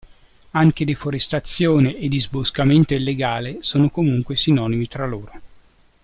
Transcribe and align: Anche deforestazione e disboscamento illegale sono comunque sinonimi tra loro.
Anche 0.53 0.83
deforestazione 0.83 1.95
e 1.95 2.09
disboscamento 2.09 2.95
illegale 2.95 3.57
sono 3.59 3.91
comunque 3.91 4.35
sinonimi 4.35 4.87
tra 4.87 5.05
loro. 5.05 5.31